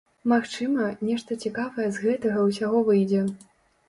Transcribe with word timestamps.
Магчыма, 0.31 0.85
нешта 1.09 1.37
цікавае 1.47 1.85
з 1.97 2.01
гэтага 2.05 2.39
ўсяго 2.47 2.81
выйдзе. 2.89 3.21